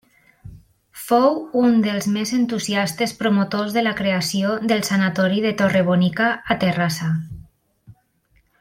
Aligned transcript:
Fou 1.01 1.35
un 1.63 1.75
dels 1.87 2.07
més 2.15 2.31
entusiastes 2.37 3.13
promotors 3.21 3.77
de 3.77 3.83
la 3.89 3.93
creació 4.01 4.57
del 4.73 4.81
sanatori 4.89 5.45
de 5.45 5.53
Torrebonica 5.61 6.31
a 6.57 6.59
Terrassa. 6.65 7.13